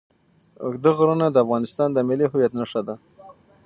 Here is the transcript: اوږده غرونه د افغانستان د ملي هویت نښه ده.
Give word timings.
اوږده 0.63 0.91
غرونه 0.97 1.25
د 1.31 1.35
افغانستان 1.45 1.89
د 1.93 1.97
ملي 2.07 2.25
هویت 2.31 2.53
نښه 2.59 2.81
ده. 2.87 2.95